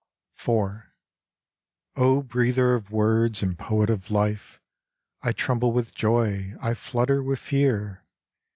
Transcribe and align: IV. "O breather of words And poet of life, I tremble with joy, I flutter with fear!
IV. 0.35 0.81
"O 1.95 2.23
breather 2.23 2.73
of 2.73 2.89
words 2.89 3.43
And 3.43 3.55
poet 3.55 3.91
of 3.91 4.09
life, 4.09 4.59
I 5.21 5.31
tremble 5.31 5.73
with 5.73 5.93
joy, 5.93 6.55
I 6.59 6.73
flutter 6.73 7.21
with 7.21 7.37
fear! 7.37 8.03